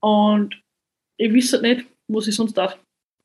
[0.00, 0.60] Und
[1.16, 2.78] ich wüsste nicht, was ich sonst darf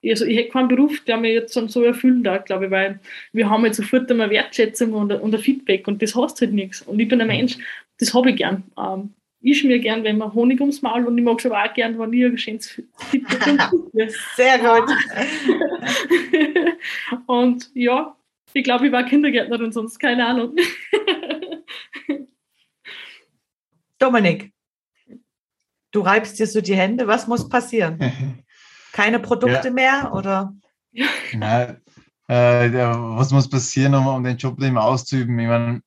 [0.05, 2.99] also ich hätte keinen Beruf, der mir jetzt so erfüllen darf, glaube ich, weil
[3.33, 6.81] wir haben jetzt sofort einmal Wertschätzung und, und ein Feedback und das heißt halt nichts.
[6.81, 7.57] Und ich bin ein Mensch,
[7.99, 8.63] das habe ich gern.
[8.77, 11.73] Ähm, ich mir gern, wenn man Honig ums Maul und ich mag es aber auch
[11.73, 13.59] gern, wenn ich ein schönes Feedback
[14.35, 14.89] Sehr gut.
[17.27, 18.15] und ja,
[18.57, 20.55] ich glaube, ich war Kindergärtnerin sonst, keine Ahnung.
[23.99, 24.51] Dominik,
[25.91, 27.99] du reibst dir so die Hände, was muss passieren?
[28.93, 29.73] Keine Produkte ja.
[29.73, 30.55] mehr oder?
[31.33, 31.81] Nein,
[32.27, 35.37] äh, was muss passieren, um, um den Job immer auszuüben?
[35.37, 35.81] Ich meine,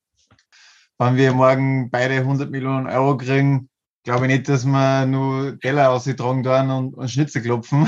[0.97, 3.69] wenn wir morgen beide 100 Millionen Euro kriegen,
[4.03, 7.87] glaube ich nicht, dass wir nur Teller ausgetragen werden und, und Schnitzel klopfen.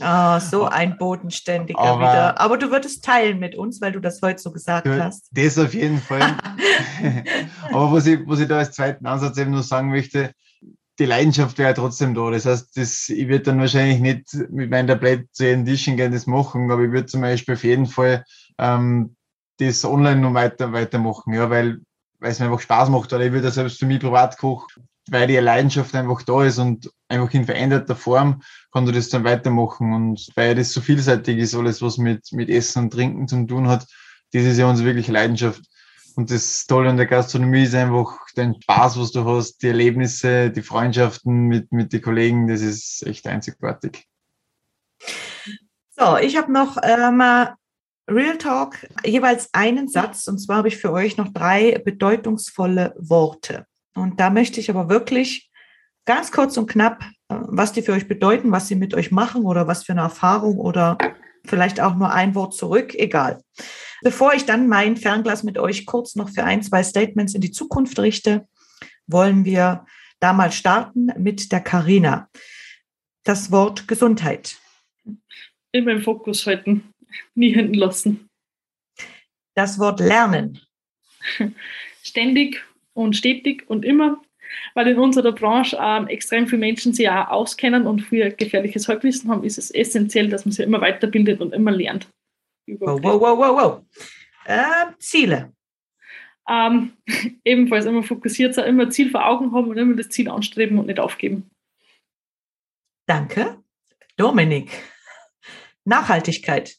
[0.00, 2.40] Oh, so ein bodenständiger aber, wieder.
[2.40, 5.28] Aber du würdest teilen mit uns, weil du das heute so gesagt hast.
[5.32, 6.20] Das auf jeden Fall.
[7.72, 10.32] aber was ich, was ich da als zweiten Ansatz eben nur sagen möchte,
[10.98, 12.30] die Leidenschaft wäre trotzdem da.
[12.30, 16.14] Das heißt, das, ich würde dann wahrscheinlich nicht mit meinem Tablet zu jedem Tischen gerne
[16.14, 18.24] das machen, aber ich würde zum Beispiel auf jeden Fall
[18.58, 19.16] ähm,
[19.58, 21.80] das online noch weiter, weitermachen, ja, weil,
[22.18, 23.12] weil es mir einfach Spaß macht.
[23.12, 26.90] Oder ich würde selbst für mich privat kochen, weil die Leidenschaft einfach da ist und
[27.08, 28.42] einfach in veränderter Form
[28.72, 29.92] kann du das dann weitermachen.
[29.92, 33.68] Und weil das so vielseitig ist, alles, was mit, mit Essen und Trinken zu tun
[33.68, 33.86] hat,
[34.32, 35.62] das ist ja unsere wirkliche Leidenschaft.
[36.16, 40.50] Und das Tolle an der Gastronomie ist einfach den Spaß, was du hast, die Erlebnisse,
[40.50, 44.06] die Freundschaften mit, mit den Kollegen, das ist echt einzigartig.
[45.90, 47.22] So, ich habe noch ähm,
[48.08, 50.26] Real Talk, jeweils einen Satz.
[50.26, 53.66] Und zwar habe ich für euch noch drei bedeutungsvolle Worte.
[53.96, 55.50] Und da möchte ich aber wirklich
[56.04, 59.44] ganz kurz und knapp, äh, was die für euch bedeuten, was sie mit euch machen
[59.44, 60.98] oder was für eine Erfahrung oder
[61.44, 63.42] vielleicht auch nur ein Wort zurück, egal.
[64.02, 67.50] Bevor ich dann mein Fernglas mit euch kurz noch für ein, zwei Statements in die
[67.50, 68.46] Zukunft richte,
[69.06, 69.86] wollen wir
[70.20, 72.28] da mal starten mit der Karina.
[73.24, 74.56] Das Wort Gesundheit.
[75.72, 76.94] Immer im Fokus halten,
[77.34, 78.28] nie hinten lassen.
[79.54, 80.60] Das Wort Lernen.
[82.02, 82.64] Ständig
[82.96, 84.20] und stetig und immer,
[84.74, 89.30] weil in unserer Branche ähm, extrem viele Menschen sich auch auskennen und viel gefährliches Halbwissen
[89.30, 92.08] haben, ist es essentiell, dass man sich immer weiterbildet und immer lernt.
[92.66, 93.82] Wow, wow, wow, wow, wow.
[94.44, 95.52] Äh, Ziele.
[96.48, 96.92] Ähm,
[97.44, 100.86] ebenfalls immer fokussiert sein, immer Ziel vor Augen haben und immer das Ziel anstreben und
[100.86, 101.50] nicht aufgeben.
[103.06, 103.62] Danke.
[104.16, 104.70] Dominik,
[105.84, 106.76] Nachhaltigkeit.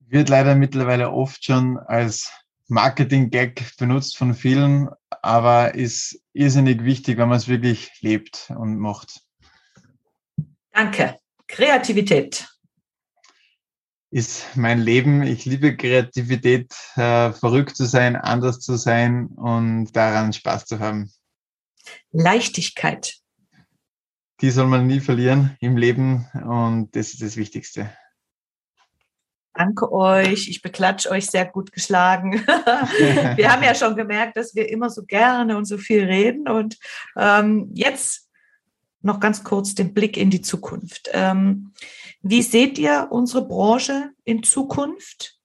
[0.00, 2.39] Wird leider mittlerweile oft schon als
[2.70, 4.88] Marketing-Gag benutzt von vielen,
[5.22, 9.20] aber ist irrsinnig wichtig, wenn man es wirklich lebt und macht.
[10.72, 11.18] Danke.
[11.48, 12.48] Kreativität.
[14.12, 15.22] Ist mein Leben.
[15.22, 21.12] Ich liebe Kreativität, äh, verrückt zu sein, anders zu sein und daran Spaß zu haben.
[22.12, 23.16] Leichtigkeit.
[24.42, 27.90] Die soll man nie verlieren im Leben und das ist das Wichtigste.
[29.52, 30.48] Danke euch.
[30.48, 32.32] Ich beklatsche euch sehr gut geschlagen.
[33.36, 36.48] wir haben ja schon gemerkt, dass wir immer so gerne und so viel reden.
[36.48, 36.78] Und
[37.16, 38.28] ähm, jetzt
[39.02, 41.10] noch ganz kurz den Blick in die Zukunft.
[41.12, 41.72] Ähm,
[42.22, 45.38] wie seht ihr unsere Branche in Zukunft?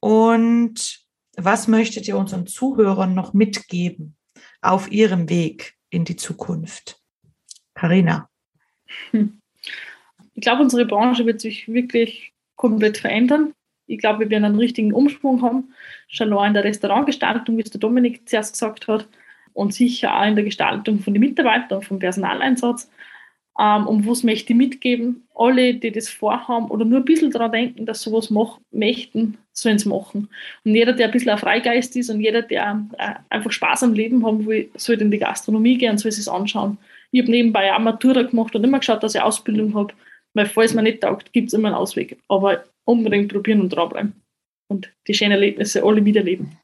[0.00, 1.00] Und
[1.36, 4.16] was möchtet ihr unseren Zuhörern noch mitgeben
[4.60, 7.00] auf ihrem Weg in die Zukunft?
[7.74, 8.30] Karina.
[9.12, 13.52] Ich glaube, unsere Branche wird sich wirklich komplett verändern.
[13.86, 15.74] Ich glaube, wir werden einen richtigen Umschwung haben,
[16.08, 19.08] schon auch in der Restaurantgestaltung, wie es der Dominik zuerst gesagt hat,
[19.52, 22.90] und sicher auch in der Gestaltung von den Mitarbeitern und vom Personaleinsatz.
[23.58, 25.28] Ähm, und was möchte ich mitgeben?
[25.34, 29.38] Alle, die das vorhaben oder nur ein bisschen daran denken, dass sie sowas machen möchten,
[29.52, 30.28] sollen es machen.
[30.64, 33.94] Und jeder, der ein bisschen ein Freigeist ist und jeder, der äh, einfach Spaß am
[33.94, 36.78] Leben haben will, soll in die Gastronomie gehen, soll sich anschauen.
[37.12, 39.94] Ich habe nebenbei auch Matura gemacht und immer geschaut, dass ich Ausbildung habe,
[40.34, 42.18] weil falls man nicht taugt, gibt es immer einen Ausweg.
[42.28, 44.20] Aber unbedingt probieren und dranbleiben.
[44.68, 46.58] Und die schönen Erlebnisse alle wiederleben.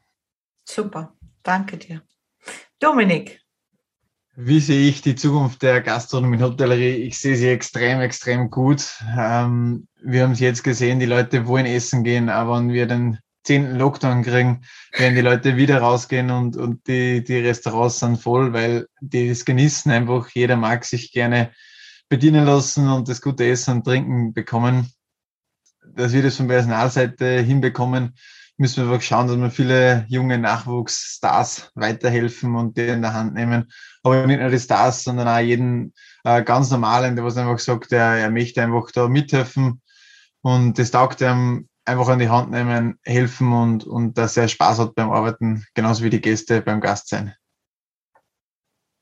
[0.64, 2.02] Super, danke dir.
[2.78, 3.40] Dominik.
[4.36, 6.94] Wie sehe ich die Zukunft der Gastronomie und Hotellerie?
[6.94, 8.86] Ich sehe sie extrem, extrem gut.
[9.18, 13.18] Ähm, wir haben es jetzt gesehen, die Leute wollen essen gehen, aber wenn wir den
[13.42, 14.62] zehnten Lockdown kriegen,
[14.96, 19.44] werden die Leute wieder rausgehen und, und die, die Restaurants sind voll, weil die das
[19.44, 20.28] genießen einfach.
[20.30, 21.52] Jeder mag sich gerne
[22.10, 24.92] bedienen lassen und das gute Essen und Trinken bekommen.
[25.94, 28.14] Dass wir das von Personalseite hinbekommen,
[28.58, 33.32] müssen wir einfach schauen, dass wir viele junge Nachwuchsstars weiterhelfen und die in der Hand
[33.32, 33.72] nehmen.
[34.02, 35.94] Aber nicht nur die Stars, sondern auch jeden
[36.24, 39.80] äh, ganz normalen, der was einfach sagt, er, er möchte einfach da mithelfen
[40.42, 44.78] und das taugt ihm einfach an die Hand nehmen, helfen und, und dass er Spaß
[44.80, 47.34] hat beim Arbeiten, genauso wie die Gäste beim Gast sein.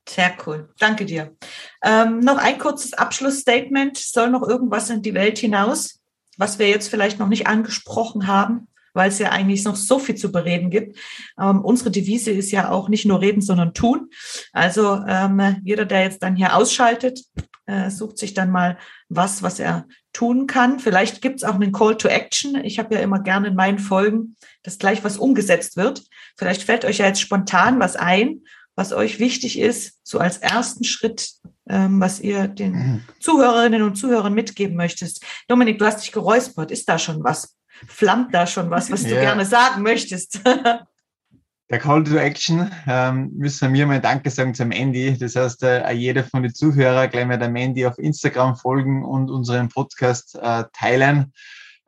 [0.09, 0.69] Sehr cool.
[0.79, 1.35] Danke dir.
[1.83, 3.95] Ähm, noch ein kurzes Abschlussstatement.
[3.97, 5.99] Soll noch irgendwas in die Welt hinaus,
[6.37, 10.15] was wir jetzt vielleicht noch nicht angesprochen haben, weil es ja eigentlich noch so viel
[10.15, 10.97] zu bereden gibt.
[11.39, 14.09] Ähm, unsere Devise ist ja auch nicht nur reden, sondern tun.
[14.51, 17.21] Also ähm, jeder, der jetzt dann hier ausschaltet,
[17.67, 20.79] äh, sucht sich dann mal was, was er tun kann.
[20.79, 22.55] Vielleicht gibt es auch einen Call to Action.
[22.65, 26.01] Ich habe ja immer gerne in meinen Folgen, dass gleich was umgesetzt wird.
[26.35, 28.41] Vielleicht fällt euch ja jetzt spontan was ein
[28.79, 31.33] was euch wichtig ist, so als ersten Schritt,
[31.69, 33.03] ähm, was ihr den.
[33.19, 35.21] Zuhörerinnen und Zuhörern mitgeben möchtest.
[35.49, 36.71] Dominik, du hast dich geräuspert.
[36.71, 37.57] Ist da schon was?
[37.87, 39.19] Flammt da schon was, was du ja.
[39.19, 40.41] gerne sagen möchtest?
[41.69, 45.15] Der Call to Action ähm, müssen wir mal Danke sagen zum Mandy.
[45.17, 49.29] Das heißt, äh, jeder von den Zuhörern gleich mal der Mandy auf Instagram folgen und
[49.29, 51.31] unseren Podcast äh, teilen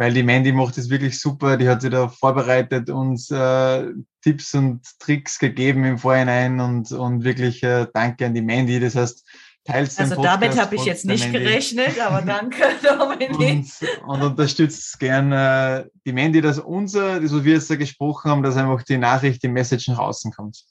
[0.01, 1.57] weil die Mandy macht das wirklich super.
[1.57, 3.85] Die hat sich da vorbereitet, uns äh,
[4.23, 8.79] Tipps und Tricks gegeben im Vorhinein und, und wirklich äh, danke an die Mandy.
[8.79, 9.23] Das heißt,
[9.63, 13.67] teils Also Podcast, damit habe ich jetzt nicht gerechnet, aber danke, Dominik.
[14.01, 18.31] Und, und unterstützt gern äh, die Mandy, dass unser, das, was wir jetzt da gesprochen
[18.31, 20.63] haben, dass einfach die Nachricht, die Message nach außen kommt.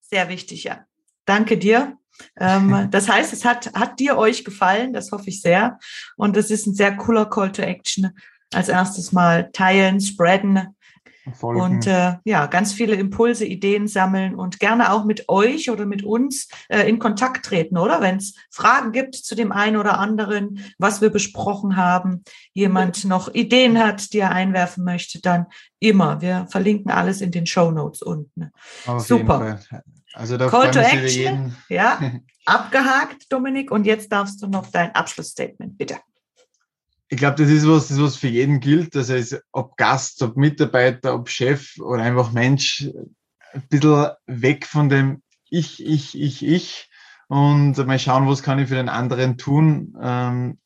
[0.00, 0.86] Sehr wichtig, ja.
[1.26, 1.98] Danke dir.
[2.40, 5.78] Ähm, das heißt, es hat, hat dir euch gefallen, das hoffe ich sehr.
[6.16, 8.10] Und es ist ein sehr cooler Call to Action
[8.54, 10.74] als erstes mal teilen, spreaden
[11.32, 11.60] Folgen.
[11.60, 16.02] und äh, ja, ganz viele Impulse, Ideen sammeln und gerne auch mit euch oder mit
[16.02, 18.00] uns äh, in Kontakt treten, oder?
[18.00, 23.32] Wenn es Fragen gibt zu dem einen oder anderen, was wir besprochen haben, jemand noch
[23.32, 25.46] Ideen hat, die er einwerfen möchte, dann
[25.78, 26.20] immer.
[26.20, 28.50] Wir verlinken alles in den Show Notes unten.
[28.86, 29.60] Auf Super.
[30.12, 31.98] Also da Call to Action, ja,
[32.44, 33.70] abgehakt, Dominik.
[33.70, 35.96] Und jetzt darfst du noch dein Abschlussstatement, bitte.
[37.14, 38.96] Ich glaube, das ist was, das was für jeden gilt.
[38.96, 42.88] Das heißt, ob Gast, ob Mitarbeiter, ob Chef oder einfach Mensch,
[43.52, 46.90] ein bisschen weg von dem Ich, Ich, Ich, Ich
[47.28, 49.96] und mal schauen, was kann ich für den anderen tun.
[50.02, 50.58] Ähm,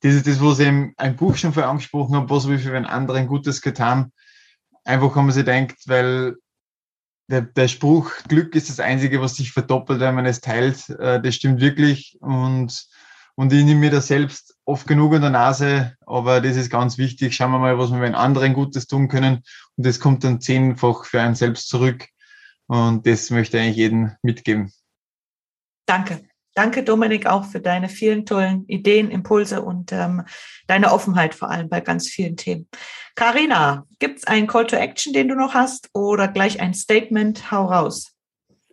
[0.00, 2.72] das ist das, was ich ein Buch schon vorher angesprochen habe, was habe ich für
[2.72, 4.10] den anderen Gutes getan.
[4.84, 6.36] Einfach, wenn man sich denkt, weil
[7.28, 11.20] der, der Spruch, Glück ist das Einzige, was sich verdoppelt, wenn man es teilt, äh,
[11.20, 12.88] das stimmt wirklich und
[13.40, 16.98] und ich nehme mir da selbst oft genug an der Nase, aber das ist ganz
[16.98, 17.34] wichtig.
[17.34, 19.42] Schauen wir mal, was wir mit anderen Gutes tun können.
[19.76, 22.06] Und das kommt dann zehnfach für einen selbst zurück.
[22.66, 24.70] Und das möchte ich eigentlich jedem mitgeben.
[25.86, 26.22] Danke.
[26.52, 30.22] Danke, Dominik, auch für deine vielen tollen Ideen, Impulse und ähm,
[30.66, 32.68] deine Offenheit vor allem bei ganz vielen Themen.
[33.14, 37.50] Karina, gibt es einen Call to Action, den du noch hast oder gleich ein Statement?
[37.50, 38.12] Hau raus.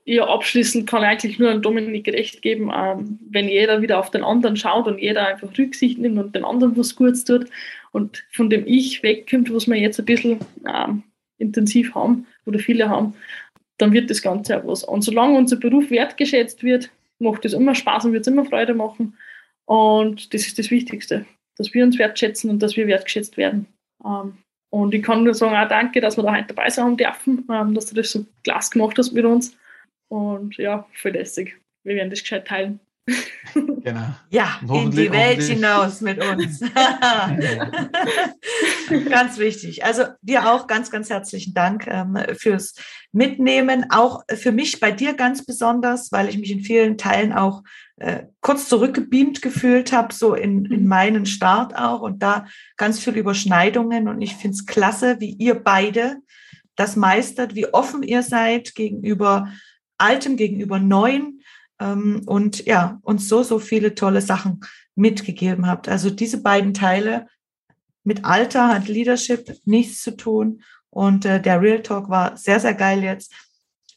[0.09, 4.09] Ja, abschließend kann ich eigentlich nur an Dominik recht geben, ähm, wenn jeder wieder auf
[4.09, 7.49] den anderen schaut und jeder einfach Rücksicht nimmt und den anderen was Gutes tut
[7.91, 11.03] und von dem Ich wegkommt, was wir jetzt ein bisschen ähm,
[11.39, 13.15] intensiv haben oder viele haben,
[13.79, 14.85] dann wird das Ganze auch was.
[14.85, 16.89] Und solange unser Beruf wertgeschätzt wird,
[17.19, 19.17] macht es immer Spaß und wird es immer Freude machen.
[19.65, 21.25] Und das ist das Wichtigste,
[21.57, 23.65] dass wir uns wertschätzen und dass wir wertgeschätzt werden.
[24.05, 24.37] Ähm,
[24.69, 27.73] und ich kann nur sagen, auch danke, dass wir da heute dabei sein dürfen, ähm,
[27.73, 29.57] dass du das so klasse gemacht hast mit uns.
[30.09, 31.59] Und ja, voll lässig.
[31.83, 32.79] Wir werden das gescheit teilen.
[33.53, 34.13] Genau.
[34.29, 36.59] Ja, in die Welt hinaus mit uns.
[39.09, 39.85] ganz wichtig.
[39.85, 42.75] Also dir auch ganz, ganz herzlichen Dank ähm, fürs
[43.13, 43.85] Mitnehmen.
[43.89, 47.63] Auch für mich bei dir ganz besonders, weil ich mich in vielen Teilen auch
[47.95, 50.87] äh, kurz zurückgebeamt gefühlt habe, so in, in mhm.
[50.87, 54.09] meinen Start auch und da ganz viel Überschneidungen.
[54.09, 56.17] Und ich finde es klasse, wie ihr beide
[56.75, 59.51] das meistert, wie offen ihr seid gegenüber
[59.97, 61.41] Altem, gegenüber Neuen
[61.79, 64.61] ähm, und ja, uns so, so viele tolle Sachen
[64.95, 65.87] mitgegeben habt.
[65.87, 67.27] Also diese beiden Teile
[68.03, 72.73] mit Alter hat Leadership nichts zu tun und äh, der Real Talk war sehr, sehr
[72.73, 73.33] geil jetzt.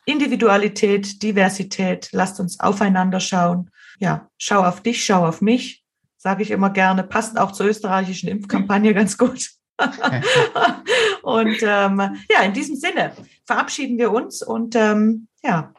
[0.04, 3.70] Individualität, Diversität, lasst uns aufeinander schauen.
[3.98, 5.84] Ja, schau auf dich, schau auf mich,
[6.16, 7.04] sage ich immer gerne.
[7.04, 9.50] Passt auch zur österreichischen Impfkampagne ganz gut.
[11.22, 13.12] und ähm, ja, in diesem Sinne
[13.46, 15.72] verabschieden wir uns und ähm, ja,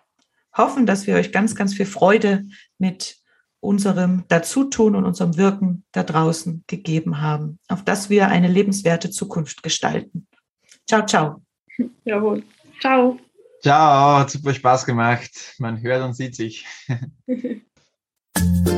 [0.56, 2.46] hoffen, dass wir euch ganz, ganz viel Freude
[2.78, 3.18] mit
[3.60, 9.64] unserem Dazutun und unserem Wirken da draußen gegeben haben, auf dass wir eine lebenswerte Zukunft
[9.64, 10.28] gestalten.
[10.88, 11.42] Ciao, ciao.
[12.04, 12.44] Jawohl.
[12.80, 13.20] Ciao.
[13.62, 15.56] Ciao, hat super Spaß gemacht.
[15.60, 16.66] Man hört und sieht sich.